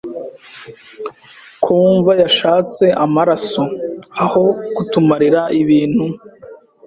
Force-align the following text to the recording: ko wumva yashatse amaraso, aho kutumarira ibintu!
ko 1.63 1.69
wumva 1.81 2.11
yashatse 2.21 2.85
amaraso, 3.05 3.63
aho 4.23 4.43
kutumarira 4.75 5.41
ibintu! 5.61 6.05